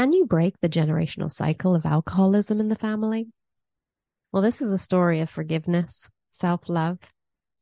[0.00, 3.28] Can you break the generational cycle of alcoholism in the family?
[4.32, 6.96] Well, this is a story of forgiveness, self love,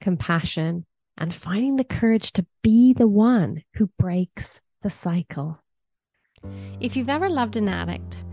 [0.00, 5.58] compassion, and finding the courage to be the one who breaks the cycle.
[6.78, 8.24] If you've ever loved an addict,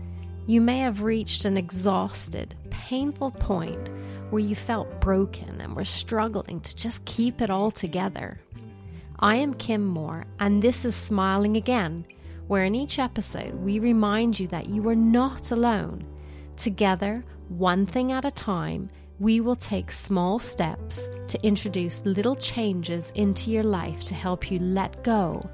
[0.46, 3.88] you may have reached an exhausted, painful point
[4.30, 8.40] where you felt broken and were struggling to just keep it all together.
[9.18, 12.06] I am Kim Moore, and this is Smiling Again,
[12.48, 16.04] where in each episode we remind you that you are not alone.
[16.56, 18.88] Together, one thing at a time,
[19.18, 24.58] we will take small steps to introduce little changes into your life to help you
[24.58, 25.48] let go,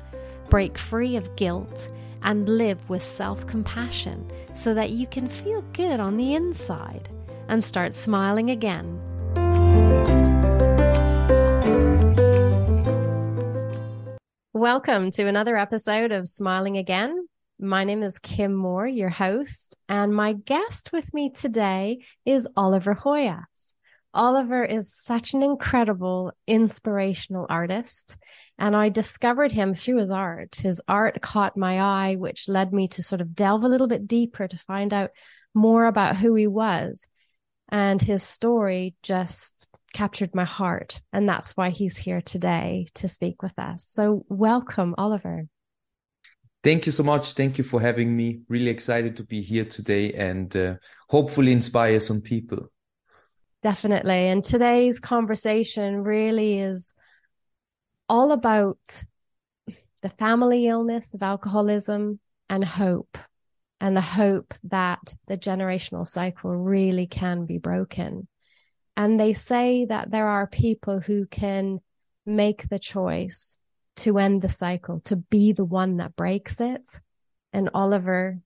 [0.51, 1.91] break free of guilt,
[2.23, 7.09] and live with self compassion so that you can feel good on the inside
[7.49, 9.01] and start smiling again.
[14.63, 17.27] Welcome to another episode of Smiling Again.
[17.59, 22.95] My name is Kim Moore, your host, and my guest with me today is Oliver
[22.95, 23.75] Hoyas.
[24.15, 28.17] Oliver is such an incredible, inspirational artist.
[28.57, 30.55] And I discovered him through his art.
[30.55, 34.07] His art caught my eye, which led me to sort of delve a little bit
[34.07, 35.11] deeper to find out
[35.55, 37.09] more about who he was.
[37.69, 41.01] And his story just captured my heart.
[41.13, 43.85] And that's why he's here today to speak with us.
[43.85, 45.47] So, welcome, Oliver.
[46.65, 47.33] Thank you so much.
[47.33, 48.43] Thank you for having me.
[48.49, 50.75] Really excited to be here today and uh,
[51.09, 52.71] hopefully inspire some people.
[53.63, 54.29] Definitely.
[54.29, 56.93] And today's conversation really is
[58.09, 59.05] all about
[60.03, 63.17] the family illness of alcoholism and hope,
[63.81, 68.29] and the hope that the generational cycle really can be broken.
[68.97, 71.81] And they say that there are people who can
[72.27, 73.57] make the choice
[73.97, 77.01] to end the cycle, to be the one that breaks it.
[77.53, 78.39] And Oliver,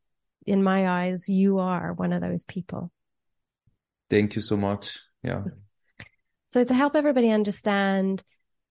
[0.44, 2.90] in my eyes, you are one of those people.
[4.08, 5.00] Thank you so much.
[5.22, 5.42] Yeah.
[6.48, 8.22] So to help everybody understand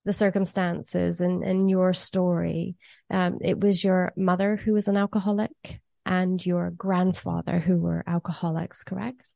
[0.06, 2.76] the circumstances and, and your story
[3.10, 8.84] um, it was your mother who was an alcoholic and your grandfather who were alcoholics
[8.84, 9.34] correct?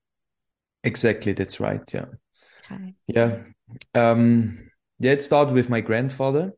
[0.83, 1.81] Exactly that's right.
[1.91, 2.05] Yeah
[3.07, 3.37] yeah.
[3.93, 4.69] Um
[4.99, 6.51] yeah it started with my grandfather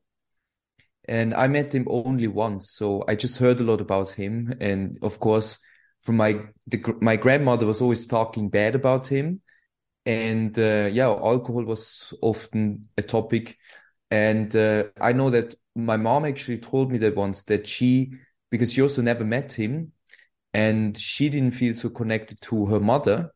[1.08, 4.54] and i met him only once so i just heard a lot about him.
[4.60, 5.60] And of course
[6.02, 9.42] from my the, my grandmother was always talking bad about him.
[10.06, 13.58] And uh, yeah alcohol was often a topic.
[14.10, 18.14] And uh, i know that my mom actually told me that once that she
[18.50, 19.94] because she also never met him
[20.54, 23.32] and she didn't feel so connected to her mother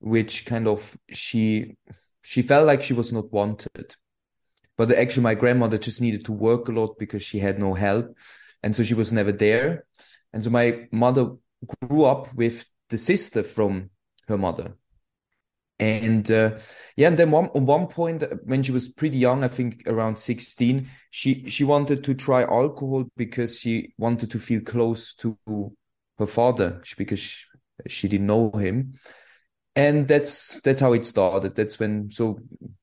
[0.00, 1.76] which kind of she
[2.22, 3.96] she felt like she was not wanted.
[4.76, 8.16] But actually my grandmother just needed to work a lot because she had no help.
[8.62, 9.84] And so she was never there.
[10.32, 11.32] And so my mother
[11.82, 13.90] grew up with the sister from
[14.28, 14.76] her mother.
[15.78, 16.58] And uh,
[16.96, 20.18] yeah and then one, at one point when she was pretty young i think around
[20.18, 25.38] 16 she she wanted to try alcohol because she wanted to feel close to
[26.18, 27.46] her father because she,
[27.86, 28.92] she didn't know him
[29.76, 31.54] and that's that's how it started.
[31.54, 32.40] That's when so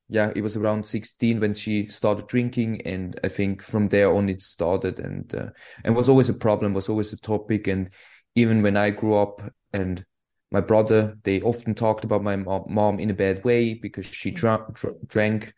[0.08, 4.28] yeah it was around 16 when she started drinking and i think from there on
[4.28, 4.98] it started.
[4.98, 5.50] And uh,
[5.84, 7.66] and was always a problem was always a topic.
[7.66, 7.90] And
[8.34, 10.04] even when i grew up and
[10.50, 14.62] my brother they often talked about my mom in a bad way because she drank,
[15.06, 15.52] drank.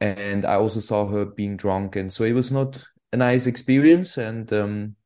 [0.00, 1.94] And i also saw her being drunk.
[1.94, 4.18] And so it was not a nice experience.
[4.18, 4.96] And um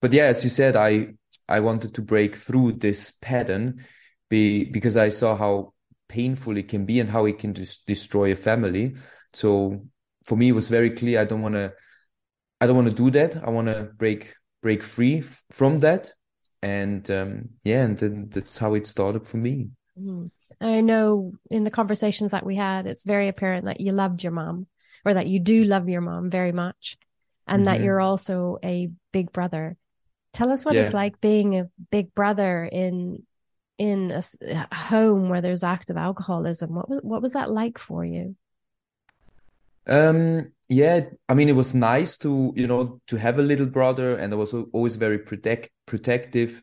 [0.00, 1.08] but yeah as you said i
[1.48, 3.84] i wanted to break through this pattern
[4.34, 5.72] be, because i saw how
[6.08, 8.94] painful it can be and how it can just destroy a family
[9.32, 9.82] so
[10.26, 11.72] for me it was very clear i don't want to
[12.60, 16.12] i don't want to do that i want to break break free from that
[16.64, 19.68] and um, yeah, and then that's how it started for me.
[20.00, 20.30] Mm.
[20.62, 24.32] I know in the conversations that we had, it's very apparent that you loved your
[24.32, 24.66] mom,
[25.04, 26.96] or that you do love your mom very much,
[27.46, 27.64] and mm-hmm.
[27.66, 29.76] that you're also a big brother.
[30.32, 30.80] Tell us what yeah.
[30.80, 33.26] it's like being a big brother in
[33.78, 34.22] in a,
[34.72, 36.74] home where there's active alcoholism.
[36.74, 38.36] What was what was that like for you?
[39.86, 44.16] Um, yeah, I mean, it was nice to, you know, to have a little brother
[44.16, 46.62] and I was always very protect protective.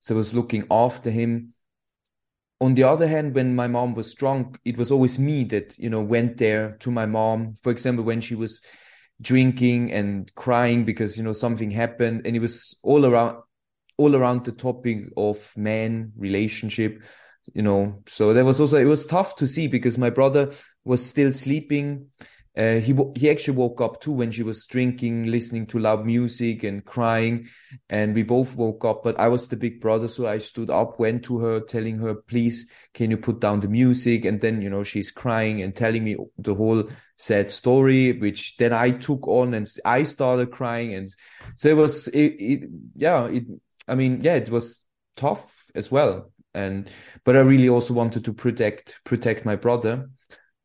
[0.00, 1.54] So I was looking after him.
[2.60, 5.90] On the other hand, when my mom was drunk, it was always me that, you
[5.90, 7.54] know, went there to my mom.
[7.62, 8.62] For example, when she was
[9.20, 13.42] drinking and crying because, you know, something happened and it was all around,
[13.96, 17.02] all around the topic of man relationship,
[17.52, 18.02] you know.
[18.06, 20.50] So there was also, it was tough to see because my brother
[20.84, 22.08] was still sleeping
[22.56, 26.62] uh, he he actually woke up too when she was drinking, listening to loud music
[26.62, 27.48] and crying,
[27.90, 29.02] and we both woke up.
[29.02, 32.14] But I was the big brother, so I stood up, went to her, telling her,
[32.14, 36.04] "Please, can you put down the music?" And then you know she's crying and telling
[36.04, 36.84] me the whole
[37.16, 41.12] sad story, which then I took on, and I started crying, and
[41.56, 43.46] so it was it, it yeah it
[43.88, 44.84] I mean yeah it was
[45.16, 46.90] tough as well, and
[47.24, 50.10] but I really also wanted to protect protect my brother.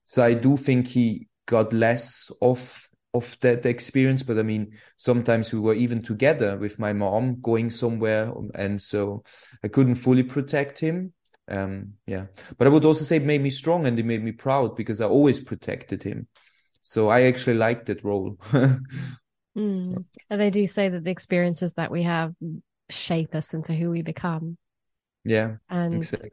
[0.03, 4.23] So I do think he got less of of that experience.
[4.23, 8.31] But i mean sometimes we were even together with my mom going somewhere.
[8.55, 9.23] And so
[9.63, 11.13] i couldn't fully protect him.
[11.47, 12.27] Um yeah.
[12.57, 15.01] But i would also say it made me strong and it made me proud because
[15.01, 16.27] i always protected him.
[16.81, 18.37] So i actually liked that role.
[19.57, 20.05] Mm.
[20.29, 22.33] and they do say that the experiences that we have
[22.89, 24.57] shape us into who we become
[25.23, 26.31] yeah and exactly.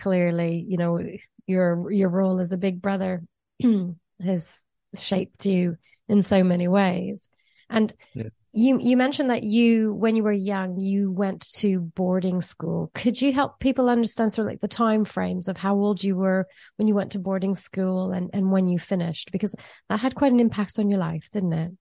[0.00, 1.00] clearly you know
[1.46, 3.22] your your role as a big brother
[4.22, 4.64] has
[4.96, 5.76] shaped you
[6.08, 7.28] in so many ways.
[7.70, 8.28] And yeah.
[8.52, 12.90] you you mentioned that you when you were young you went to boarding school.
[12.94, 16.16] Could you help people understand sort of like the time frames of how old you
[16.16, 16.46] were
[16.76, 19.54] when you went to boarding school and and when you finished because
[19.88, 21.72] that had quite an impact on your life, didn't it?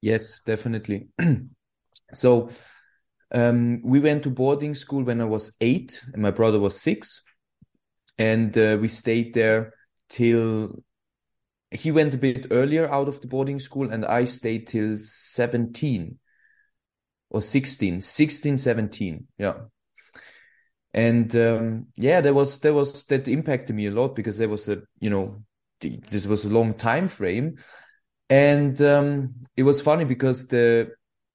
[0.00, 1.08] Yes, definitely.
[2.12, 2.50] so
[3.32, 7.22] um, we went to boarding school when I was eight and my brother was six.
[8.18, 9.74] And uh, we stayed there
[10.08, 10.82] till
[11.70, 16.18] he went a bit earlier out of the boarding school and I stayed till 17
[17.30, 19.26] or 16, 16, 17.
[19.36, 19.54] Yeah.
[20.94, 24.68] And um, yeah, there was there was that impacted me a lot because there was
[24.68, 25.42] a you know
[25.80, 27.58] this was a long time frame,
[28.30, 30.90] and um, it was funny because the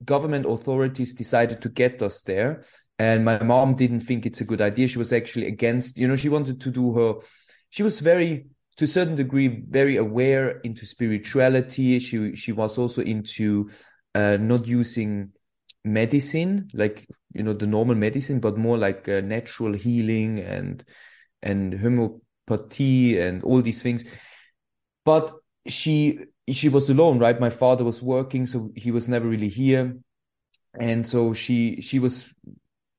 [0.05, 2.63] government authorities decided to get us there,
[2.99, 4.87] and my mom didn't think it's a good idea.
[4.87, 5.97] She was actually against.
[5.97, 7.13] You know, she wanted to do her.
[7.69, 8.45] She was very
[8.77, 13.69] to a certain degree very aware into spirituality she she was also into
[14.15, 15.31] uh, not using
[15.85, 20.83] medicine like you know the normal medicine but more like uh, natural healing and
[21.41, 24.05] and homeopathy and all these things
[25.03, 25.31] but
[25.67, 29.97] she she was alone right my father was working so he was never really here
[30.79, 32.33] and so she she was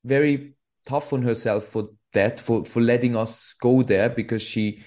[0.05, 0.55] very
[0.87, 4.83] tough on herself for that for for letting us go there because she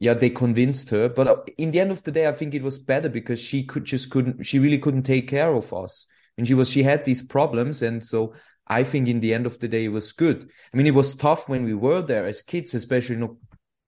[0.00, 1.10] yeah, they convinced her.
[1.10, 3.62] But uh, in the end of the day, I think it was better because she
[3.62, 6.06] could just couldn't, she really couldn't take care of us.
[6.38, 7.82] And she was, she had these problems.
[7.82, 8.32] And so
[8.66, 10.50] I think in the end of the day, it was good.
[10.72, 13.32] I mean, it was tough when we were there as kids, especially not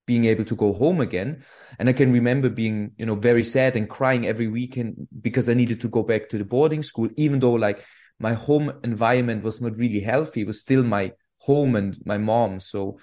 [0.07, 1.45] being able to go home again.
[1.79, 5.55] And I can remember being, you know, very sad and crying every weekend because I
[5.55, 7.85] needed to go back to the boarding school, even though like
[8.19, 10.43] my home environment was not really healthy.
[10.43, 12.61] It was still my home and my mom.
[12.61, 12.99] So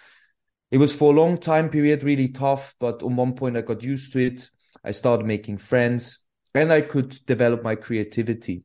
[0.72, 3.84] it was for a long time period really tough, but on one point I got
[3.84, 4.50] used to it.
[4.84, 6.20] I started making friends
[6.54, 8.64] and I could develop my creativity,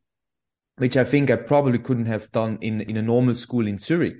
[0.76, 4.16] which I think I probably couldn't have done in, in a normal school in Zurich.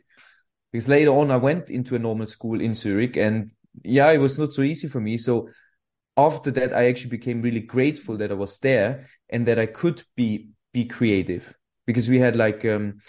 [0.73, 3.53] Because later on I went into a normal school in Zurich and
[3.83, 5.19] yeah, it was not so easy for me.
[5.19, 5.49] So
[6.17, 10.03] after that, I actually became really grateful that I was there and that I could
[10.17, 11.55] be be creative
[11.87, 13.01] because we had like um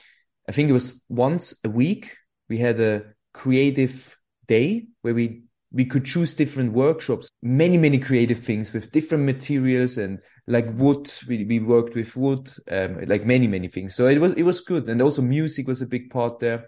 [0.47, 2.15] I think it was once a week
[2.47, 3.03] we had a
[3.33, 4.17] creative
[4.47, 9.97] day where we we could choose different workshops, many, many creative things with different materials
[9.97, 11.11] and like wood.
[11.27, 13.93] We, we worked with wood, um, like many, many things.
[13.93, 14.87] So it was, it was good.
[14.87, 16.67] And also music was a big part there.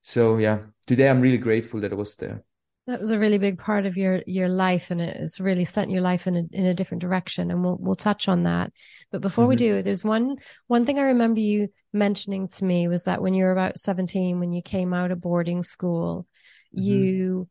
[0.00, 2.42] So yeah, today I'm really grateful that I was there.
[2.86, 6.00] That was a really big part of your your life, and it's really sent your
[6.00, 7.50] life in a in a different direction.
[7.50, 8.72] And we'll we'll touch on that.
[9.10, 9.50] But before mm-hmm.
[9.50, 10.36] we do, there's one
[10.66, 14.40] one thing I remember you mentioning to me was that when you were about 17,
[14.40, 16.26] when you came out of boarding school,
[16.74, 16.82] mm-hmm.
[16.82, 17.48] you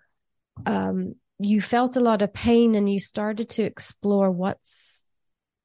[0.65, 5.01] um you felt a lot of pain and you started to explore what's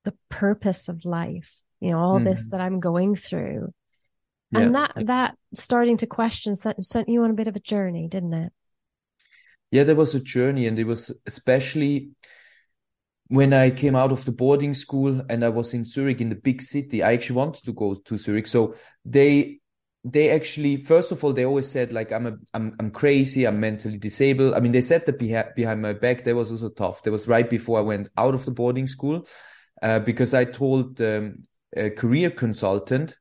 [0.05, 2.25] the purpose of life you know all mm-hmm.
[2.25, 3.73] this that i'm going through
[4.53, 4.61] yeah.
[4.61, 8.09] and that that starting to question sent, sent you on a bit of a journey
[8.09, 8.53] didn't it
[9.77, 12.11] yeah there was a journey and it was especially
[13.29, 16.37] when I came out of the boarding school and I was in Zurich in the
[16.37, 18.47] big city, I actually wanted to go to Zurich.
[18.47, 19.61] So they
[20.05, 23.59] they actually first of all they always said like i'm a i'm, I'm crazy i'm
[23.59, 24.55] mentally disabled.
[24.55, 27.03] I mean they said that behind, behind my back that was also tough.
[27.03, 29.27] That was right before i went out of the boarding school
[29.83, 31.43] uh, because i told um,
[31.77, 33.17] a career consultant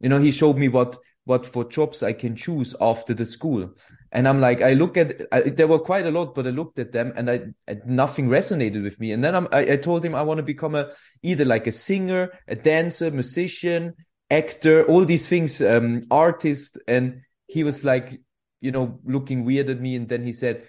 [0.00, 3.68] you know he showed me what what for jobs i can choose after the school
[4.12, 6.78] and i'm like i look at I, there were quite a lot but i looked
[6.78, 7.40] at them and i
[7.86, 9.12] nothing resonated with me.
[9.12, 10.90] And then I'm, I, I told him i want to become a
[11.22, 13.94] either like a singer a dancer musician
[14.30, 16.78] actor, all these things, um, artist.
[16.86, 18.20] And he was like,
[18.60, 19.96] you know, looking weird at me.
[19.96, 20.66] And then he said,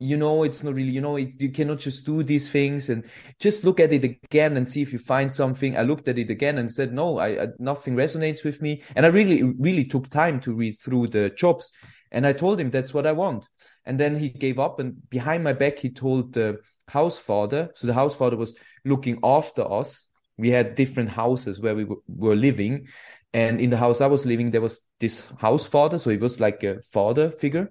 [0.00, 2.88] you know it's not really you know it, you cannot just do these things.
[2.88, 3.08] And
[3.38, 5.78] just look at it again and see if you find something.
[5.78, 8.82] I looked at it again and said no I, I, nothing resonates with me.
[8.96, 11.70] And i really really took time to read through the jobs
[12.14, 13.48] and i told him that's what i want
[13.84, 17.86] and then he gave up and behind my back he told the house father so
[17.86, 20.06] the house father was looking after us
[20.38, 22.86] we had different houses where we were living
[23.34, 26.40] and in the house i was living there was this house father so he was
[26.40, 27.70] like a father figure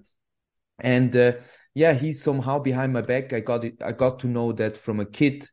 [0.79, 1.33] and uh,
[1.73, 3.33] yeah, he's somehow behind my back.
[3.33, 3.81] I got it.
[3.83, 5.47] I got to know that from a kid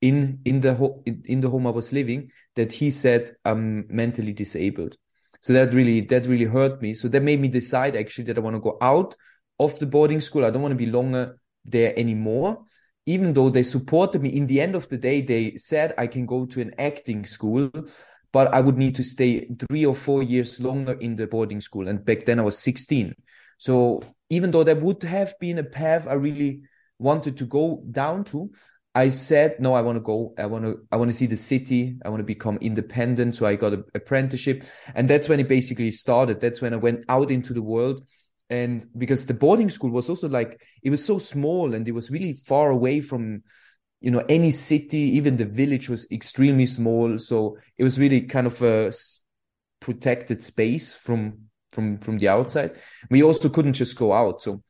[0.00, 3.86] in in the ho- in, in the home I was living that he said I'm
[3.94, 4.96] mentally disabled.
[5.40, 6.94] So that really that really hurt me.
[6.94, 9.14] So that made me decide actually that I want to go out
[9.58, 10.44] of the boarding school.
[10.44, 12.64] I don't want to be longer there anymore.
[13.06, 16.26] Even though they supported me, in the end of the day, they said I can
[16.26, 17.70] go to an acting school,
[18.32, 21.88] but I would need to stay three or four years longer in the boarding school.
[21.88, 23.14] And back then I was 16.
[23.58, 26.62] So even though that would have been a path I really
[26.98, 28.50] wanted to go down to,
[28.94, 30.34] I said, no, I want to go.
[30.36, 31.96] I want to, I want to see the city.
[32.04, 33.36] I want to become independent.
[33.36, 34.64] So I got an apprenticeship.
[34.94, 36.40] And that's when it basically started.
[36.40, 38.04] That's when I went out into the world.
[38.48, 42.10] And because the boarding school was also like, it was so small and it was
[42.10, 43.44] really far away from,
[44.00, 47.16] you know, any city, even the village was extremely small.
[47.20, 48.92] So it was really kind of a
[49.80, 51.38] protected space from
[51.70, 52.72] from from the outside.
[53.08, 54.42] We also couldn't just go out.
[54.42, 54.62] So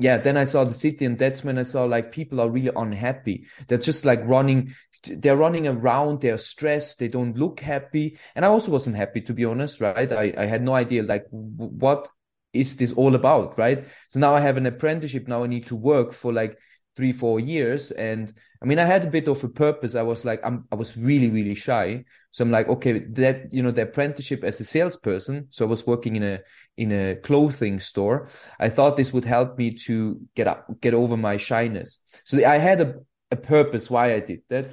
[0.00, 2.72] yeah, then I saw the city, and that's when I saw like people are really
[2.74, 3.46] unhappy.
[3.68, 4.74] They're just like running,
[5.06, 8.18] they're running around, they're stressed, they don't look happy.
[8.34, 10.10] And I also wasn't happy, to be honest, right?
[10.10, 12.08] I, I had no idea like what
[12.52, 13.84] is this all about, right?
[14.08, 15.28] So now I have an apprenticeship.
[15.28, 16.58] Now I need to work for like
[16.96, 17.90] three four years.
[17.92, 18.32] And
[18.62, 19.94] i mean i had a bit of a purpose.
[19.94, 22.04] I was like I'm, i was really really shy.
[22.30, 25.46] So i'm like okay that you know the apprenticeship as a salesperson.
[25.50, 26.40] So i was working in a
[26.76, 28.28] in a clothing store.
[28.58, 32.00] I thought this would help me to get up get over my shyness.
[32.24, 32.94] So i had a,
[33.30, 34.68] a purpose why i did that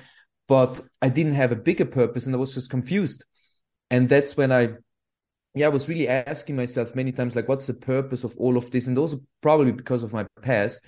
[0.47, 3.23] but i didn't have a bigger purpose and i was just confused.
[3.89, 4.69] And that's when i
[5.57, 8.69] yeah, I was really asking myself many times, like, what's the purpose of all of
[8.69, 8.87] this?
[8.87, 10.85] And also probably because of my past,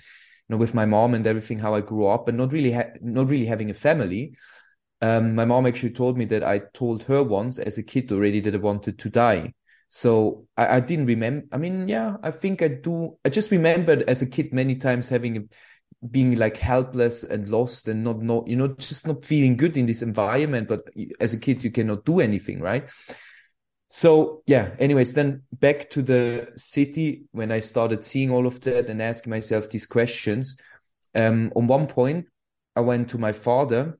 [0.50, 3.28] know, with my mom and everything, how I grew up, and not really, ha- not
[3.28, 4.34] really having a family.
[5.02, 8.40] Um, my mom actually told me that I told her once as a kid already
[8.40, 9.54] that I wanted to die.
[9.88, 11.46] So I, I didn't remember.
[11.52, 13.18] I mean, yeah, I think I do.
[13.24, 15.40] I just remembered as a kid many times having a,
[16.06, 19.86] being like helpless and lost and not not you know just not feeling good in
[19.86, 20.68] this environment.
[20.68, 20.88] But
[21.18, 22.88] as a kid, you cannot do anything, right?
[23.92, 28.88] So yeah anyways then back to the city when i started seeing all of that
[28.88, 30.56] and asking myself these questions.
[31.14, 32.26] Um on one point
[32.76, 33.98] i went to my father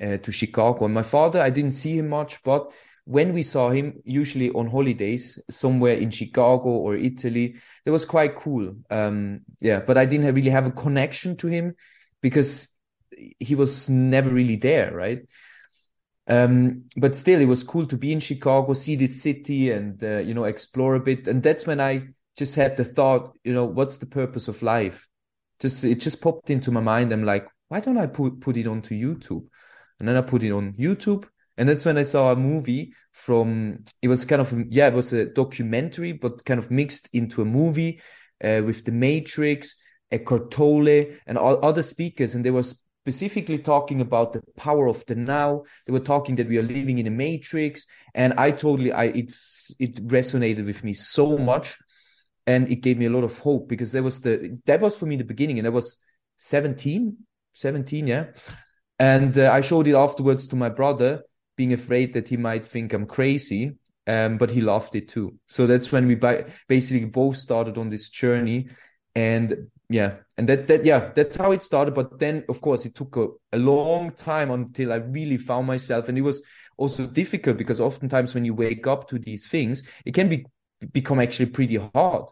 [0.00, 2.72] uh, to chicago and my father i didn't see him much but
[3.04, 8.34] when we saw him usually on holidays somewhere in chicago or italy that was quite
[8.34, 8.74] cool.
[8.88, 11.74] Um yeah but i didn't really have a connection to him
[12.22, 12.68] because
[13.38, 15.20] he was never really there right
[16.26, 20.18] um, but still, it was cool to be in Chicago, see this city, and uh,
[20.18, 21.28] you know explore a bit.
[21.28, 25.06] And that's when I just had the thought, you know, what's the purpose of life?
[25.60, 27.12] Just it just popped into my mind.
[27.12, 29.46] I'm like, why don't I put put it onto YouTube?
[30.00, 31.26] And then I put it on YouTube,
[31.58, 33.84] and that's when I saw a movie from.
[34.00, 37.46] It was kind of yeah, it was a documentary, but kind of mixed into a
[37.46, 38.00] movie
[38.42, 39.76] uh, with The Matrix,
[40.10, 45.04] Eckhart Tolle, and all other speakers, and there was specifically talking about the power of
[45.04, 45.62] the now.
[45.86, 49.74] They were talking that we are living in a matrix, and I totally, I it's
[49.78, 51.76] it resonated with me so much,
[52.46, 55.04] and it gave me a lot of hope because that was the that was for
[55.04, 55.98] me the beginning, and I was
[56.38, 57.14] 17,
[57.52, 58.24] 17, yeah,
[58.98, 61.24] and uh, I showed it afterwards to my brother,
[61.58, 63.76] being afraid that he might think I'm crazy.
[64.06, 65.38] Um, but he loved it too.
[65.46, 66.14] So that's when we
[66.68, 68.68] basically both started on this journey.
[69.14, 72.94] And yeah and that that yeah that's how it started but then of course it
[72.94, 76.42] took a, a long time until i really found myself and it was
[76.76, 80.44] also difficult because oftentimes when you wake up to these things it can be
[80.92, 82.24] become actually pretty hard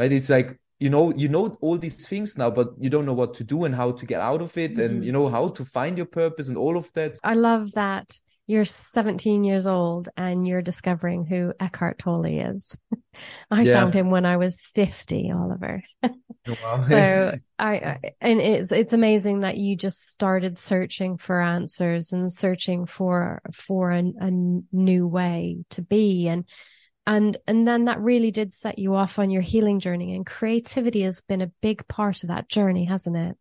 [0.00, 0.12] right?
[0.12, 3.34] It's like you know you know all these things now but you don't know what
[3.34, 4.80] to do and how to get out of it mm-hmm.
[4.80, 7.18] and you know how to find your purpose and all of that.
[7.22, 8.18] I love that
[8.50, 12.76] you're 17 years old and you're discovering who Eckhart Tolle is.
[13.50, 13.74] I yeah.
[13.74, 15.82] found him when I was 50, Oliver.
[16.02, 16.10] oh,
[16.62, 16.84] wow.
[16.86, 22.30] so I, I, and it's, it's amazing that you just started searching for answers and
[22.30, 26.26] searching for, for a, a new way to be.
[26.26, 26.44] And,
[27.06, 31.02] and, and then that really did set you off on your healing journey and creativity
[31.02, 33.36] has been a big part of that journey, hasn't it?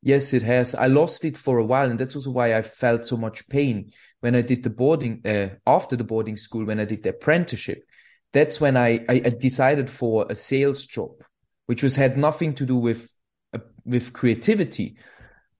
[0.00, 0.74] Yes, it has.
[0.74, 3.90] I lost it for a while, and that's also why I felt so much pain
[4.20, 7.82] when I did the boarding uh, after the boarding school when I did the apprenticeship.
[8.32, 11.12] That's when I, I, decided for a sales job,
[11.66, 13.10] which was had nothing to do with
[13.54, 14.98] uh, with creativity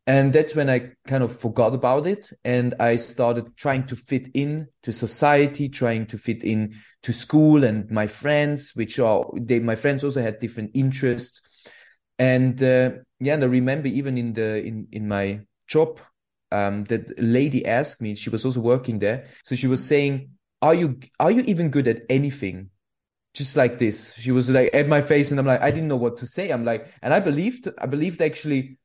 [0.09, 4.29] and that's when i kind of forgot about it and i started trying to fit
[4.35, 9.61] in to society trying to fit in to school and my friends which are they
[9.61, 11.43] my friends also had different interests
[12.19, 16.01] and uh, yeah and i remember even in the in in my job
[16.51, 19.27] um that lady asked me she was also working there.
[19.45, 20.31] So she was saying
[20.63, 22.71] are you are you even good at anything?
[23.35, 24.15] Just like this.
[24.17, 26.51] She was like at my face and i'm like i didn't know what to say.
[26.51, 28.79] I'm like and i believed i believed actually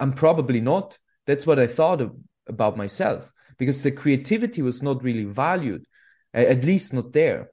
[0.00, 0.98] i'm probably not.
[1.26, 2.16] That's what i thought of,
[2.48, 5.84] about myself because the creativity was not really valued
[6.32, 7.50] at least not there.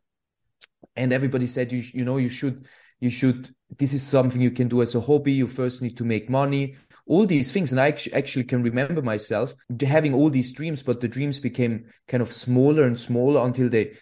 [0.96, 2.68] And everybody said you you know you should
[3.00, 5.34] you should this is something you can do as a hobby.
[5.34, 6.76] You first need to make money.
[7.06, 11.08] All these things and i actually can remember myself having all these dreams but the
[11.08, 13.94] dreams became kind of smaller and smaller until they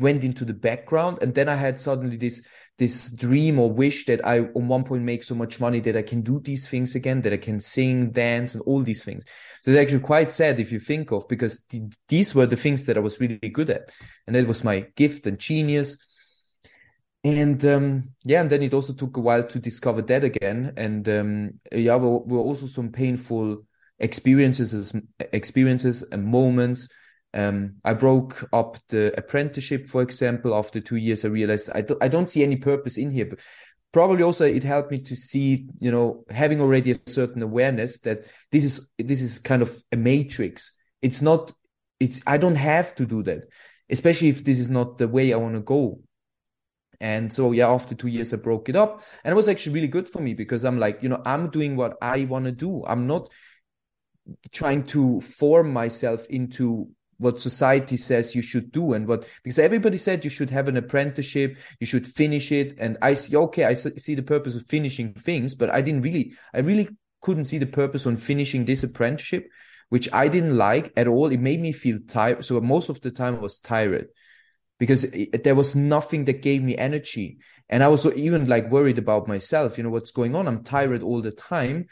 [0.00, 1.18] went into the background.
[1.22, 2.44] And then i had suddenly this
[2.76, 6.02] this dream or wish that i on one point make so much money that i
[6.02, 9.24] can do these things again that i can sing dance and all these things.
[9.62, 12.84] So it's actually quite sad if you think of because th- these were the things
[12.86, 13.92] that i was really good at.
[14.26, 15.98] And that was my gift and genius
[17.24, 21.08] and um, yeah and then it also took a while to discover that again and
[21.08, 23.64] um, yeah there were also some painful
[23.98, 24.92] experiences
[25.32, 26.88] experiences and moments
[27.34, 30.54] um, I broke up the apprenticeship, for example.
[30.54, 33.26] After two years, I realized I, don't, I don't see any purpose in here.
[33.26, 33.40] But
[33.92, 38.26] probably also it helped me to see, you know, having already a certain awareness that
[38.52, 40.72] this is this is kind of a matrix.
[41.02, 41.52] It's not.
[41.98, 43.46] It's I don't have to do that,
[43.90, 46.00] especially if this is not the way I want to go.
[47.04, 49.88] And so yeah, after two years, I broke it up, and it was actually really
[49.88, 52.82] good for me because I'm like, you know, I'm doing what I want to do.
[52.86, 53.30] I'm not
[54.52, 59.98] trying to form myself into what society says you should do and what because everybody
[59.98, 62.74] said you should have an apprenticeship you should finish it.
[62.78, 66.34] And i see okay i see the purpose of finishing things but i didn't really
[66.54, 66.88] i really
[67.20, 69.46] couldn't see the purpose on finishing this apprenticeship
[69.90, 71.30] which i didn't like at all.
[71.30, 74.08] It made me feel tired so most of the time i was tired
[74.78, 77.38] because it, there was nothing that gave me energy.
[77.68, 80.46] And i was even like worried about myself you know what's going on?
[80.46, 81.86] I'm tired all the time.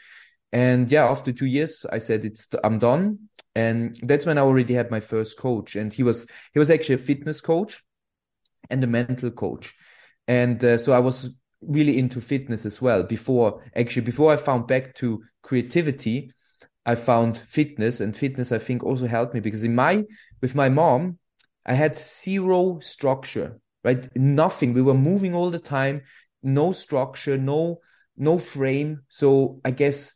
[0.53, 3.29] And yeah after two years i said it's i'm done.
[3.55, 5.77] And that's when i already had my first coach.
[5.77, 7.83] And he was he was actually a fitness coach
[8.71, 9.75] and a mental coach.
[10.29, 11.31] And uh, so i was
[11.62, 13.03] really into fitness as well.
[13.05, 16.33] Before actually before i found back to creativity
[16.85, 18.01] i found fitness.
[18.01, 20.05] And fitness i think also helped me because in my
[20.42, 21.18] with my mom
[21.66, 26.03] i had zero structure right nothing we were moving all the time
[26.42, 27.79] no structure no
[28.16, 30.14] no frame so i guess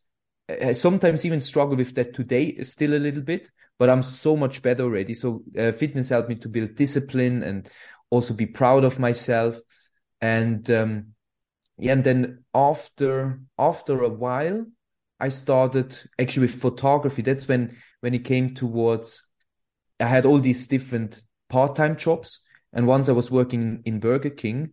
[0.48, 4.62] I sometimes even struggle with that today still a little bit, but I'm so much
[4.62, 5.12] better already.
[5.14, 7.68] So uh, fitness helped me to build discipline and
[8.10, 9.58] also be proud of myself.
[10.20, 11.14] And um,
[11.78, 14.66] yeah, and then after after a while,
[15.18, 17.22] I started actually with photography.
[17.22, 19.26] That's when when it came towards
[19.98, 22.40] I had all these different part-time jobs.
[22.72, 24.72] And once I was working in Burger King,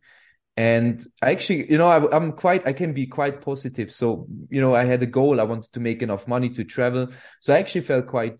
[0.55, 3.91] and I actually you know I, am quite i can be quite positive.
[3.91, 5.41] So you know i had a goal.
[5.41, 7.09] I wanted to make enough money to travel.
[7.41, 8.37] So i actually felt quite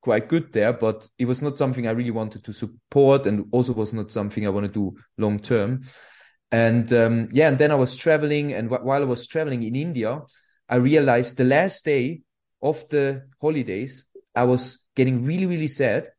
[0.00, 3.72] quite good there but it was not something i really wanted to support and also
[3.72, 5.82] was not something i want to do long term.
[6.52, 9.74] And um, yeah and then i was traveling and w- while i was traveling in
[9.74, 10.20] india
[10.68, 12.22] i realized the last day
[12.62, 16.12] of the holidays i was getting really really sad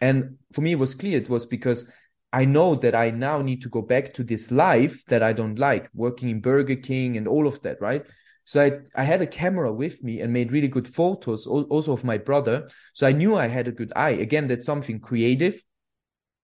[0.00, 1.90] and for me it was clear it was because
[2.32, 5.58] I know that I now need to go back to this life that I don't
[5.58, 8.04] like, working in Burger King and all of that, right?
[8.44, 12.04] So I, I had a camera with me and made really good photos also of
[12.04, 12.66] my brother.
[12.94, 14.10] So I knew I had a good eye.
[14.10, 15.62] Again, that's something creative.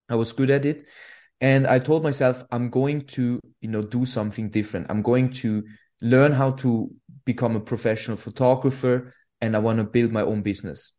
[0.08, 0.86] I was good at it.
[1.40, 4.86] And I told myself, I'm going to, you know, do something different.
[4.90, 5.64] I'm going to
[6.00, 6.90] learn how to
[7.24, 10.92] become a professional photographer and I want to build my own business.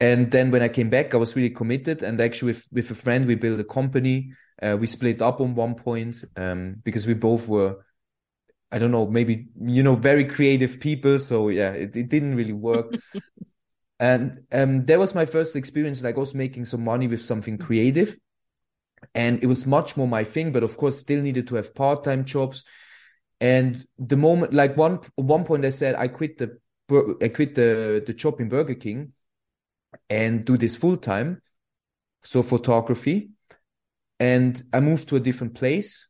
[0.00, 2.02] And then when I came back, I was really committed.
[2.02, 4.32] And actually, with, with a friend, we built a company.
[4.60, 7.84] Uh, we split up on one point um, because we both were,
[8.72, 11.18] I don't know, maybe, you know, very creative people.
[11.18, 12.94] So yeah, it, it didn't really work.
[14.00, 18.16] and um, that was my first experience, like also making some money with something creative.
[19.14, 22.04] And it was much more my thing, but of course, still needed to have part
[22.04, 22.64] time jobs.
[23.40, 26.58] And the moment, like one one point, I said I quit the
[27.20, 29.12] I quit the the job in Burger King
[30.10, 31.42] and do this full time.
[32.22, 33.30] So photography.
[34.20, 36.08] And I moved to a different place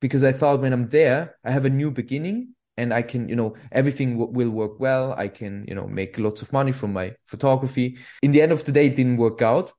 [0.00, 3.36] because I thought when I'm there, I have a new beginning and I can, you
[3.36, 5.12] know, everything w- will work well.
[5.12, 7.98] I can, you know, make lots of money from my photography.
[8.22, 9.72] In the end of the day, it didn't work out.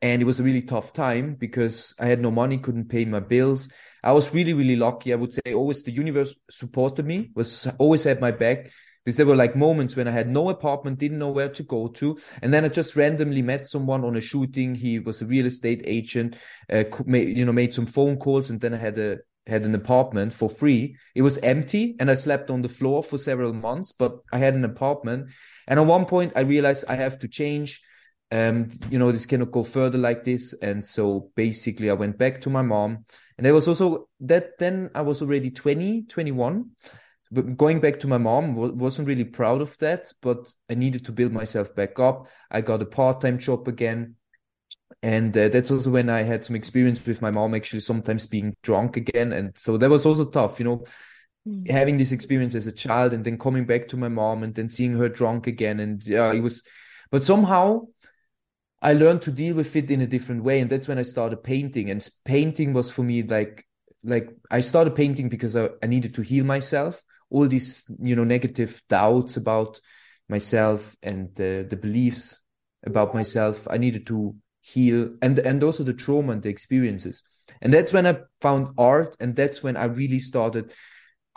[0.00, 3.20] and it was a really tough time because I had no money, couldn't pay my
[3.20, 3.68] bills.
[4.02, 5.12] I was really, really lucky.
[5.12, 8.70] I would say always the universe supported me, was always at my back
[9.08, 11.88] because there were like moments when I had no apartment, didn't know where to go
[11.88, 12.18] to.
[12.42, 14.74] And then I just randomly met someone on a shooting.
[14.74, 16.36] He was a real estate agent,
[16.70, 19.16] uh, made, you know, made some phone calls and then I had a,
[19.46, 20.94] had an apartment for free.
[21.14, 24.52] It was empty and I slept on the floor for several months, but I had
[24.52, 25.30] an apartment.
[25.66, 27.80] And at one point I realized I have to change
[28.30, 30.52] um, you know, this cannot go further like this.
[30.60, 33.06] And so basically I went back to my mom
[33.38, 36.72] and there was also that then I was already 20, 21.
[37.30, 41.12] But going back to my mom wasn't really proud of that, but I needed to
[41.12, 42.26] build myself back up.
[42.50, 44.14] I got a part-time job again.
[45.02, 48.56] And uh, that's also when I had some experience with my mom actually sometimes being
[48.62, 49.32] drunk again.
[49.32, 50.84] And so that was also tough, you know,
[51.46, 51.70] mm.
[51.70, 54.70] having this experience as a child and then coming back to my mom and then
[54.70, 55.78] seeing her drunk again.
[55.80, 56.62] And yeah, it was,
[57.10, 57.82] but somehow
[58.80, 60.60] I learned to deal with it in a different way.
[60.60, 61.90] And that's when I started painting.
[61.90, 63.66] And painting was for me like,
[64.02, 67.04] like I started painting because I, I needed to heal myself.
[67.30, 69.80] All these, you know, negative doubts about
[70.28, 72.40] myself and the, the beliefs
[72.84, 73.66] about myself.
[73.70, 77.22] I needed to heal and, and also the trauma and the experiences.
[77.62, 79.16] And that's when I found art.
[79.20, 80.72] And that's when I really started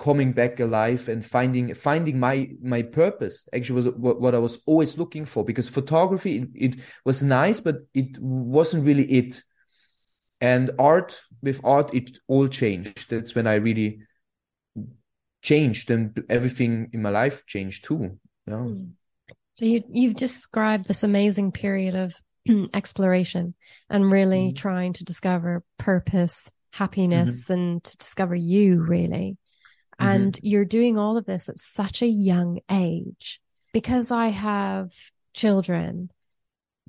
[0.01, 4.59] coming back alive and finding finding my my purpose actually was what, what i was
[4.65, 9.43] always looking for because photography it, it, was nice but it wasn't really it
[10.39, 14.01] and art with art it all changed that's when i really
[15.41, 18.83] changed and everything in my life changed too yeah hmm.
[19.53, 22.13] so you you've described this amazing period of
[22.73, 23.53] exploration
[23.89, 24.55] and really mm-hmm.
[24.55, 27.53] trying to discover purpose happiness mm-hmm.
[27.53, 29.37] and to discover you really
[30.01, 30.09] Mm-hmm.
[30.09, 33.39] And you're doing all of this at such a young age.
[33.73, 34.91] Because I have
[35.33, 36.09] children,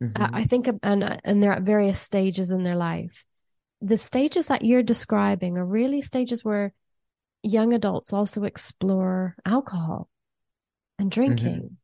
[0.02, 0.34] mm-hmm.
[0.34, 3.24] I think, and, and they're at various stages in their life.
[3.80, 6.72] The stages that you're describing are really stages where
[7.42, 10.08] young adults also explore alcohol
[10.98, 11.56] and drinking.
[11.56, 11.74] Mm-hmm.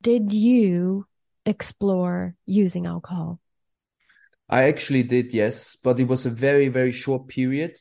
[0.00, 1.06] Did you
[1.46, 3.40] explore using alcohol?
[4.48, 7.78] I actually did, yes, but it was a very, very short period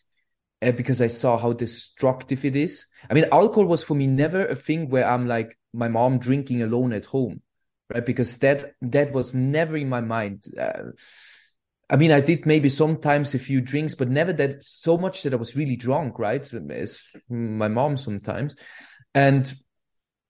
[0.61, 2.85] uh, because I saw how destructive it is.
[3.09, 6.61] I mean, alcohol was for me never a thing where I'm like my mom drinking
[6.61, 7.41] alone at home,
[7.93, 8.05] right?
[8.05, 10.45] Because that that was never in my mind.
[10.57, 10.91] Uh,
[11.91, 15.33] I mean, I did maybe sometimes a few drinks, but never that so much that
[15.33, 16.41] I was really drunk, right?
[16.71, 18.55] As my mom sometimes,
[19.13, 19.53] and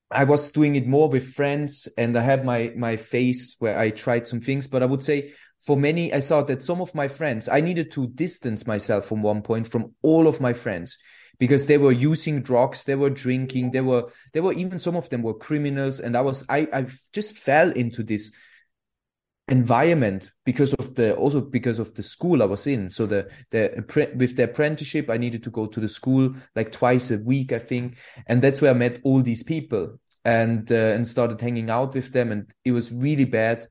[0.09, 3.91] I was doing it more with friends, and I had my my phase where I
[3.91, 4.67] tried some things.
[4.67, 7.91] But I would say for many, I saw that some of my friends, I needed
[7.91, 10.97] to distance myself from one point from all of my friends
[11.37, 15.09] because they were using drugs, they were drinking, they were, they were even some of
[15.09, 15.99] them were criminals.
[15.99, 18.31] And I was, I, I just fell into this
[19.51, 22.89] environment because of the, also because of the school I was in.
[22.89, 23.83] So the, the,
[24.15, 27.59] with the apprenticeship, I needed to go to the school like twice a week, I
[27.59, 27.97] think.
[28.27, 32.11] And that's where I met all these people and, uh, and started hanging out with
[32.11, 32.31] them.
[32.31, 33.67] And it was really bad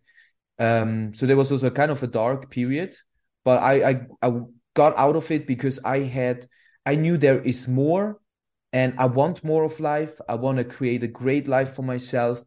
[0.61, 2.95] um, so there was also kind of a dark period,
[3.45, 4.41] but I, I I
[4.75, 6.47] got out of it because I had
[6.85, 8.21] I knew there is more,
[8.75, 10.21] and I want more of life.
[10.29, 12.45] I want to create a great life for myself,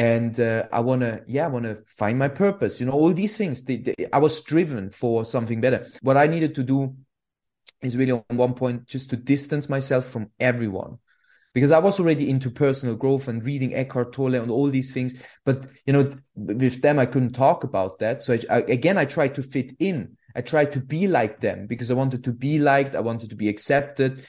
[0.00, 2.80] and uh, I want to yeah I want to find my purpose.
[2.80, 3.62] You know all these things.
[3.62, 5.86] They, they, I was driven for something better.
[6.00, 6.96] What I needed to do
[7.82, 10.96] is really on one point just to distance myself from everyone
[11.52, 15.14] because I was already into personal growth and reading Eckhart Tolle and all these things.
[15.44, 18.22] But you know, with them, I couldn't talk about that.
[18.22, 20.16] So I, I, again, I tried to fit in.
[20.34, 22.94] I tried to be like them because I wanted to be liked.
[22.94, 24.24] I wanted to be accepted.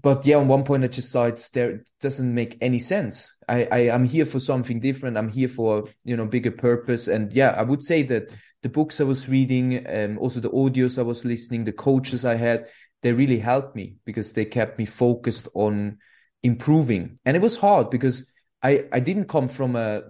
[0.00, 3.34] But yeah, on one point, I just saw it there doesn't make any sense.
[3.48, 5.18] I, I am here for something different.
[5.18, 7.08] I'm here for you know bigger purpose.
[7.08, 10.50] And yeah, I would say that the books I was reading, and um, also the
[10.50, 12.66] audios I was listening, the coaches I had,
[13.02, 15.98] they really helped me because they kept me focused on
[16.42, 17.18] improving.
[17.24, 18.30] And it was hard because
[18.62, 20.02] I, I didn't come from a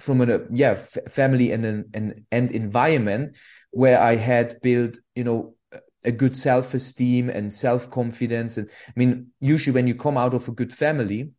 [0.00, 3.36] from a yeah f- family and an, an and environment
[3.70, 5.54] where I had built you know
[6.04, 8.56] a good self esteem and self confidence.
[8.56, 11.32] And I mean, usually when you come out of a good family,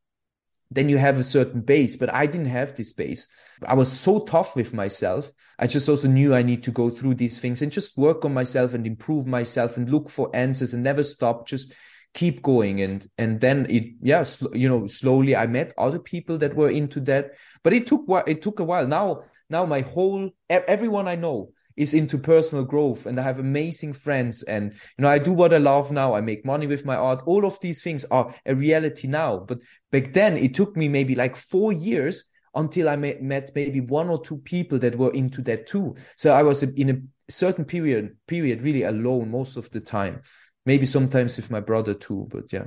[0.72, 3.28] then you have a certain base but i didn't have this base.
[3.66, 5.32] I was so tough with myself.
[5.58, 8.34] I just also knew i need to go through these things and just work on
[8.34, 11.74] myself and improve myself and look for answers and never stop just
[12.14, 12.82] keep going.
[12.82, 17.00] And and then it yeah you know slowly i met other people that were into
[17.02, 17.32] that
[17.64, 18.88] but it took it took a while.
[18.88, 23.94] Now now my whole everyone i know is into personal growth and I have amazing
[23.94, 26.96] friends and you know I do what I love now I make money with my
[26.96, 29.60] art all of these things are a reality now but
[29.92, 34.22] back then it took me maybe like 4 years until I met, maybe one or
[34.22, 35.96] two people that were into that too.
[36.18, 40.22] So I was in a certain period period really alone most of the time.
[40.66, 42.66] Maybe sometimes with my brother too, but yeah.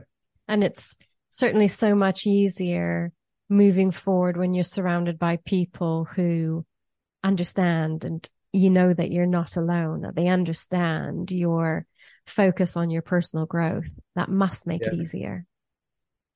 [0.48, 0.96] And it's
[1.30, 3.12] certainly so much easier
[3.48, 6.64] moving forward when you're surrounded by people who
[7.22, 11.86] understand and you know that you're not alone, that they understand your
[12.26, 13.92] focus on your personal growth.
[14.14, 14.88] That must make yeah.
[14.88, 15.46] it easier.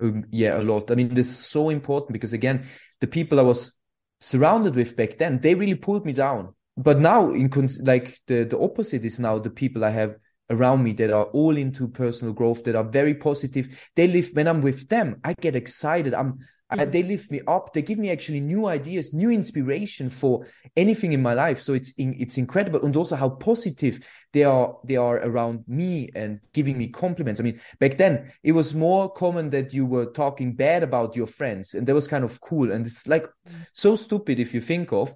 [0.01, 0.91] Um, yeah, a lot.
[0.91, 2.67] I mean, this is so important because again,
[3.01, 3.75] the people I was
[4.21, 6.55] surrounded with back then, they really pulled me down.
[6.77, 10.17] But now, in cons- like the the opposite is now the people I have
[10.51, 13.69] around me that are all into personal growth, that are very positive.
[13.97, 16.15] They live when I'm with them, I get excited.
[16.15, 17.73] I'm I, they lift me up.
[17.73, 21.63] They give me actually new ideas, new inspiration for anything in my life.
[21.63, 24.77] So it's in, it's incredible, and also how positive they are.
[24.85, 27.41] They are around me and giving me compliments.
[27.41, 31.29] I mean, back then it was more common that you were talking bad about your
[31.29, 32.73] friends, and that was kind of cool.
[32.73, 33.67] And it's like mm.
[33.73, 35.15] so stupid if you think of.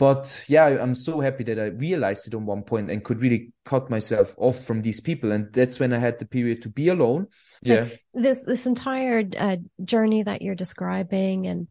[0.00, 3.52] But yeah, I'm so happy that I realized it on one point and could really
[3.66, 5.30] cut myself off from these people.
[5.30, 7.26] And that's when I had the period to be alone.
[7.64, 7.88] So yeah.
[8.14, 11.68] this this entire uh, journey that you're describing and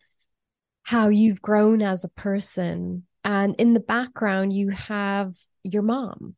[0.83, 6.35] how you've grown as a person, and in the background you have your mom,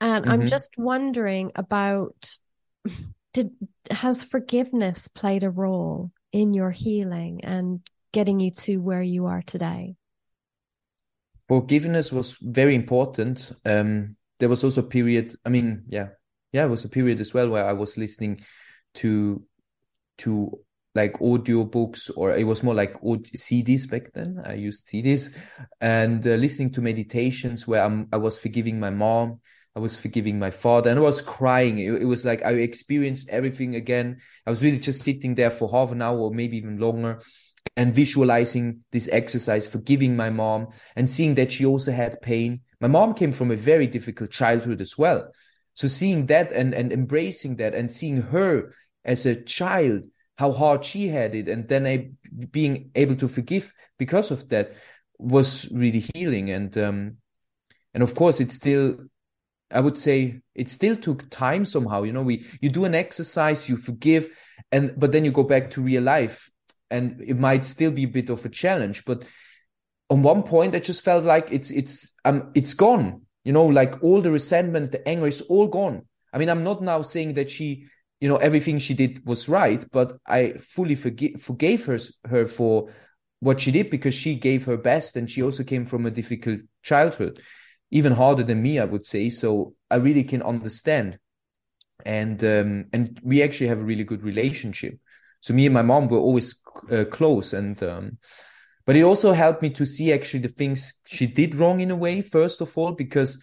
[0.00, 0.32] and mm-hmm.
[0.32, 2.38] I'm just wondering about
[3.34, 3.50] did
[3.90, 7.80] has forgiveness played a role in your healing and
[8.12, 9.96] getting you to where you are today?
[11.50, 13.50] Forgiveness was very important.
[13.64, 15.34] Um, there was also a period.
[15.44, 16.10] I mean, yeah,
[16.52, 18.42] yeah, it was a period as well where I was listening
[18.94, 19.42] to
[20.18, 20.60] to
[20.94, 24.40] like audio books or it was more like CDs back then.
[24.44, 25.36] I used CDs
[25.80, 29.40] and uh, listening to meditations where I'm, I was forgiving my mom.
[29.74, 31.78] I was forgiving my father and I was crying.
[31.78, 34.18] It, it, was like I experienced everything again.
[34.46, 37.22] I was really just sitting there for half an hour or maybe even longer
[37.76, 42.60] and visualizing this exercise, forgiving my mom and seeing that she also had pain.
[42.80, 45.30] My mom came from a very difficult childhood as well.
[45.74, 50.02] So seeing that and, and embracing that and seeing her as a child,
[50.36, 52.10] how hard she had it, and then a,
[52.50, 54.72] being able to forgive because of that
[55.18, 56.50] was really healing.
[56.50, 57.16] And um,
[57.94, 58.96] and of course, it still,
[59.70, 62.02] I would say, it still took time somehow.
[62.02, 64.28] You know, we you do an exercise, you forgive,
[64.72, 66.50] and but then you go back to real life
[66.90, 69.24] and it might still be a bit of a challenge but
[70.08, 74.02] on one point i just felt like it's it's um it's gone you know like
[74.02, 76.02] all the resentment the anger is all gone.
[76.32, 77.86] I mean i'm not now saying that she
[78.20, 81.98] you know everything she did was right but i fully forgive, forgave her
[82.28, 82.90] her for
[83.40, 86.60] what she did because she gave her best and she also came from a difficult
[86.82, 87.40] childhood
[87.90, 89.30] even harder than me i would say.
[89.30, 91.18] So i really can understand.
[92.06, 94.98] And um and we actually have a really good relationship
[95.40, 98.18] so me and my mom were always uh, close and um,
[98.86, 101.96] but it also helped me to see actually the things she did wrong in a
[101.96, 103.38] way first of all because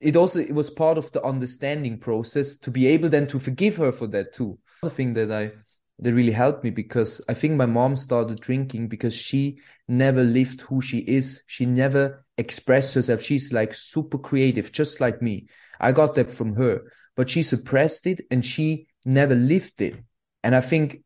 [0.00, 3.76] it also it was part of the understanding process to be able then to forgive
[3.76, 4.58] her for that too.
[4.82, 5.52] The thing that i
[5.98, 10.60] that really helped me because i think my mom started drinking because she never lived
[10.60, 11.42] who she is.
[11.46, 13.22] She never expressed herself.
[13.22, 15.46] She's like super creative just like me.
[15.80, 16.82] I got that from her
[17.16, 19.96] but she suppressed it and she never lived it.
[20.44, 21.02] And i think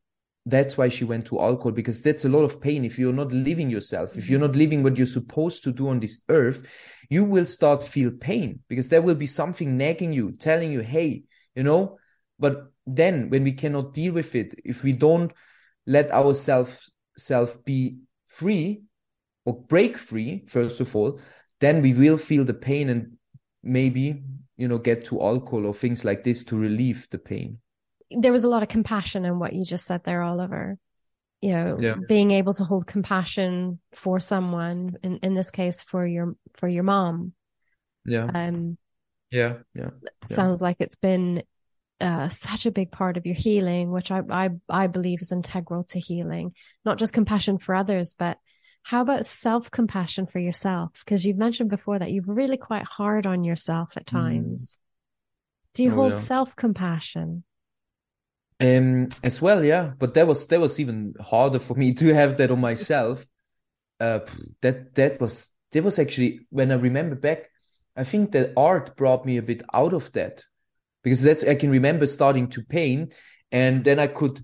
[0.46, 2.85] that's why she went to alcohol because that's a lot of pain.
[2.85, 4.46] If you're not living yourself if you're mm-hmm.
[4.46, 6.66] not living what you're supposed to do on this earth
[7.09, 11.24] you will start feel pain because there will be something nagging you telling you hey
[11.55, 11.98] you know?
[12.38, 15.33] But then when we cannot deal with it if we don't
[15.87, 18.83] let ourselves self be free
[19.44, 21.20] or break free first of all
[21.61, 23.18] then we will feel the pain and
[23.62, 24.22] maybe
[24.57, 27.59] you know get to alcohol or things like this to relieve the pain
[28.10, 30.78] there was a lot of compassion in what you just said there, Oliver.
[31.40, 31.94] You know, yeah.
[32.06, 36.82] being able to hold compassion for someone, in, in this case for your for your
[36.82, 37.32] mom.
[38.04, 38.30] Yeah.
[38.32, 38.76] Um
[39.30, 39.90] yeah, yeah.
[40.02, 40.26] yeah.
[40.28, 41.42] Sounds like it's been
[42.00, 45.84] uh, such a big part of your healing, which I, I I believe is integral
[45.84, 46.54] to healing.
[46.84, 48.38] Not just compassion for others, but
[48.82, 50.92] how about self compassion for yourself?
[51.04, 54.12] Because you've mentioned before that you're really quite hard on yourself at mm.
[54.12, 54.76] times.
[54.76, 55.74] Mm.
[55.74, 56.18] Do you oh, hold yeah.
[56.18, 57.44] self compassion?
[58.60, 59.92] Um, as well, yeah.
[59.98, 63.26] But that was that was even harder for me to have that on myself.
[63.98, 64.20] Uh,
[64.62, 67.50] that that was that was actually when I remember back.
[67.96, 70.44] I think that art brought me a bit out of that
[71.02, 73.14] because that's I can remember starting to paint,
[73.50, 74.40] and then I could.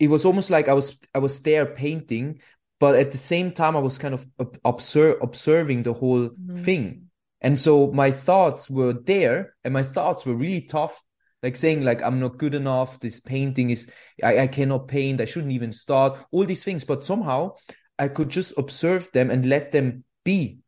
[0.00, 2.40] It was almost like I was I was there painting,
[2.80, 4.26] but at the same time I was kind of
[4.64, 6.56] observe observing the whole mm-hmm.
[6.56, 11.00] thing, and so my thoughts were there, and my thoughts were really tough
[11.44, 15.24] like saying like i'm not good enough this painting is I, I cannot paint i
[15.24, 17.52] shouldn't even start all these things but somehow
[17.98, 20.58] I could just observe them and let them be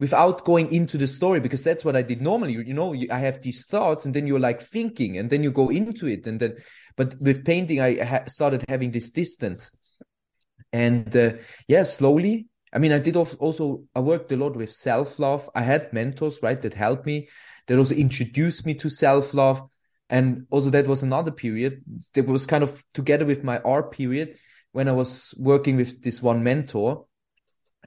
[0.00, 2.52] without going into the story because that's what I did normally.
[2.52, 5.70] You know, I have these thoughts and then you're like thinking and then you go
[5.70, 6.26] into it.
[6.26, 6.56] And then,
[6.96, 9.70] but with painting, I ha- started having this distance.
[10.72, 11.32] And uh,
[11.66, 12.46] yeah, slowly.
[12.70, 15.48] I mean, I did also, I worked a lot with self love.
[15.54, 17.28] I had mentors, right, that helped me,
[17.66, 19.62] that also introduced me to self love.
[20.10, 21.82] And also, that was another period
[22.14, 24.36] that was kind of together with my art period
[24.72, 27.06] when I was working with this one mentor.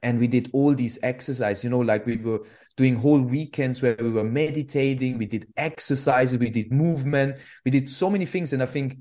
[0.04, 2.40] And we did all these exercises you know like we were
[2.76, 7.88] doing whole weekends where we were meditating we did exercises we did movement we did
[7.88, 8.52] so many things.
[8.52, 8.98] And i think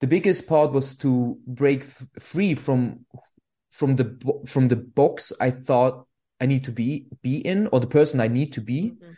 [0.00, 1.82] the biggest part was to break
[2.18, 3.04] free from
[3.70, 6.06] from the from the box i thought
[6.40, 8.92] i need to be be in or the person i need to be.
[8.92, 9.10] Mm-hmm.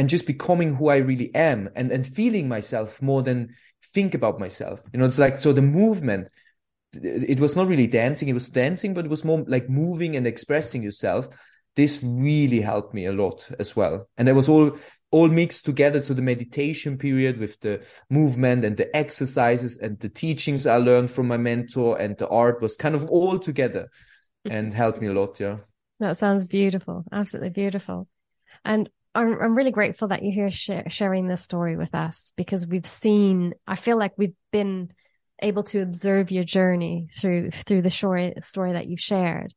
[0.00, 3.54] And just becoming who i really am and and feeling myself more than
[3.92, 4.82] think about myself.
[4.92, 6.30] You know it's like so the movement
[6.92, 10.26] it was not really dancing it was dancing but it was more like moving and
[10.26, 11.28] expressing yourself.
[11.76, 14.08] This really helped me a lot as well.
[14.16, 14.76] And it was all
[15.12, 16.00] all mixed together.
[16.00, 21.10] So the meditation period with the movement and the exercises and the teachings i learned
[21.10, 23.88] from my mentor and the art was kind of all together
[24.48, 25.58] and helped me a lot yeah.
[25.98, 28.08] That sounds beautiful absolutely beautiful.
[28.64, 32.66] And I'm, I'm really grateful that you're here sh- sharing this story with us because
[32.66, 34.90] we've seen i feel like we've been
[35.42, 39.52] able to observe your journey through through the story story that you've shared.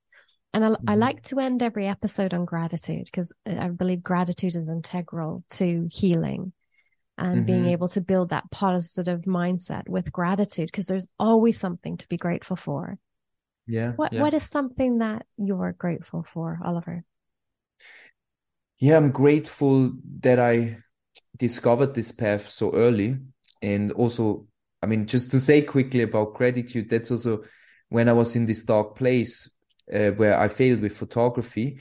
[0.53, 0.89] And I, mm-hmm.
[0.89, 5.87] I like to end every episode on gratitude because I believe gratitude is integral to
[5.91, 6.53] healing
[7.17, 7.45] and mm-hmm.
[7.45, 12.17] being able to build that positive mindset with gratitude because there's always something to be
[12.17, 12.97] grateful for.
[13.65, 13.93] Yeah.
[13.93, 14.21] What yeah.
[14.21, 17.03] what is something that you're grateful for, Oliver?
[18.79, 20.77] Yeah, I'm grateful that I
[21.37, 23.17] discovered this path so early
[23.61, 24.47] and also
[24.81, 27.43] I mean, just to say quickly about gratitude, that's also
[27.87, 29.49] when I was in this dark place
[29.93, 31.79] uh, where I failed with photography.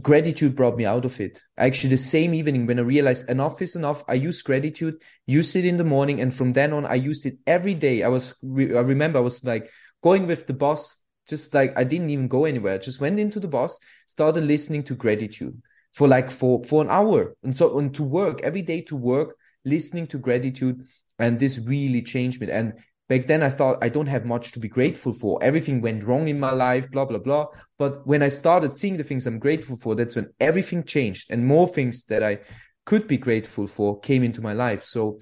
[0.00, 1.42] Gratitude brought me out of it.
[1.58, 4.94] Actually, the same evening when I realized enough is enough, I used gratitude,
[5.26, 8.04] used it in the morning, and from then on, I used it every day.
[8.04, 9.68] I was, I remember, I was like
[10.00, 10.96] going with the bus,
[11.28, 12.74] just like I didn't even go anywhere.
[12.74, 15.60] I just went into the bus, started listening to gratitude
[15.94, 19.34] for like for for an hour, and so and to work every day to work,
[19.64, 20.84] listening to gratitude
[21.18, 22.50] and this really changed me.
[22.50, 22.74] And
[23.08, 25.42] back then i thought i don't have much to be grateful for.
[25.42, 27.46] Everything went wrong in my life blah blah blah.
[27.78, 31.30] But when i started seeing the things i'm grateful for that's when everything changed.
[31.30, 32.38] And more things that i
[32.86, 34.84] could be grateful for came into my life.
[34.84, 35.20] So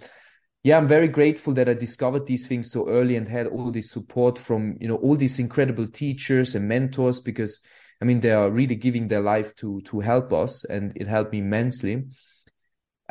[0.65, 3.91] yeah i'm very grateful that i discovered these things so early and had all this
[3.91, 7.63] support from you know all these incredible teachers and mentors because
[8.03, 11.33] i mean they are really giving their life to to help us and it helped
[11.33, 12.05] me immensely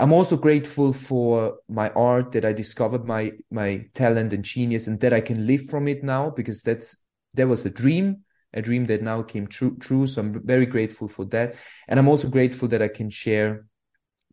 [0.02, 5.00] I'm also grateful for my art that I discovered my my talent and genius and
[5.02, 6.98] that I can live from it now because that's
[7.36, 10.08] that was a dream, a dream that now came true true.
[10.08, 11.56] So I'm very grateful for that.
[11.88, 13.68] And I'm also grateful that I can share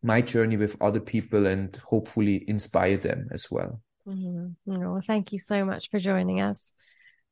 [0.03, 3.83] my journey with other people and hopefully inspire them as well.
[4.09, 4.47] Mm-hmm.
[4.65, 6.73] Well, thank you so much for joining us.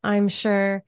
[0.05, 0.85] I'm sure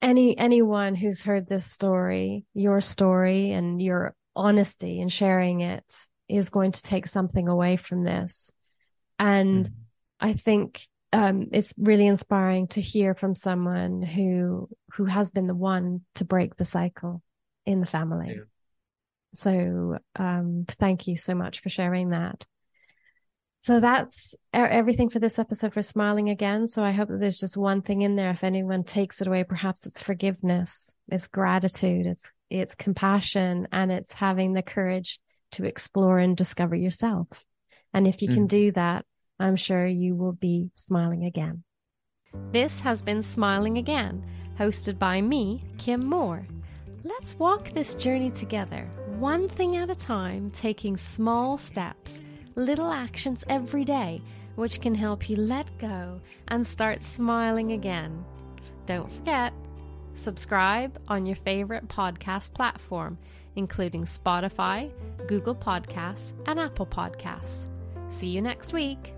[0.00, 5.84] any anyone who's heard this story, your story and your honesty in sharing it
[6.28, 8.52] is going to take something away from this.
[9.18, 9.72] And mm.
[10.20, 15.54] I think um, it's really inspiring to hear from someone who who has been the
[15.54, 17.22] one to break the cycle
[17.66, 18.34] in the family.
[18.36, 18.42] Yeah.
[19.34, 22.46] So um, thank you so much for sharing that.
[23.68, 26.68] So that's everything for this episode for Smiling Again.
[26.68, 28.30] So I hope that there's just one thing in there.
[28.30, 34.14] If anyone takes it away, perhaps it's forgiveness, it's gratitude, it's it's compassion, and it's
[34.14, 35.20] having the courage
[35.52, 37.28] to explore and discover yourself.
[37.92, 38.34] And if you mm.
[38.36, 39.04] can do that,
[39.38, 41.62] I'm sure you will be smiling again.
[42.52, 44.24] This has been Smiling Again,
[44.58, 46.48] hosted by me, Kim Moore.
[47.04, 52.22] Let's walk this journey together, one thing at a time, taking small steps,
[52.58, 54.20] little actions every day,
[54.56, 58.24] which can help you let go and start smiling again.
[58.86, 59.52] Don't forget,
[60.14, 63.18] subscribe on your favorite podcast platform
[63.58, 64.90] including Spotify,
[65.26, 67.66] Google Podcasts, and Apple Podcasts.
[68.08, 69.12] See you next week.